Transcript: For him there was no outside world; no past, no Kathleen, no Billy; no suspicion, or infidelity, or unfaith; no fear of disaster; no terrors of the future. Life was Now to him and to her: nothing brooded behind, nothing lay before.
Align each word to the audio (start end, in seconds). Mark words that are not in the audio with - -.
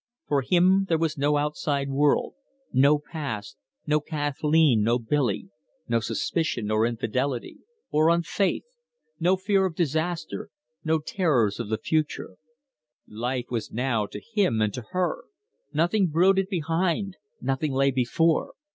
For 0.27 0.41
him 0.41 0.85
there 0.89 0.97
was 0.97 1.15
no 1.15 1.37
outside 1.37 1.91
world; 1.91 2.33
no 2.73 2.97
past, 2.97 3.55
no 3.85 3.99
Kathleen, 3.99 4.81
no 4.81 4.97
Billy; 4.97 5.49
no 5.87 5.99
suspicion, 5.99 6.71
or 6.71 6.87
infidelity, 6.87 7.59
or 7.91 8.09
unfaith; 8.09 8.63
no 9.19 9.37
fear 9.37 9.63
of 9.63 9.75
disaster; 9.75 10.49
no 10.83 10.97
terrors 10.97 11.59
of 11.59 11.69
the 11.69 11.77
future. 11.77 12.37
Life 13.07 13.45
was 13.51 13.71
Now 13.71 14.07
to 14.07 14.19
him 14.19 14.59
and 14.59 14.73
to 14.73 14.85
her: 14.89 15.25
nothing 15.71 16.07
brooded 16.07 16.47
behind, 16.49 17.17
nothing 17.39 17.71
lay 17.71 17.91
before. 17.91 18.53